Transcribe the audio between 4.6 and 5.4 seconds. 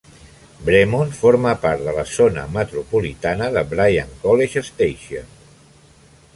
Station.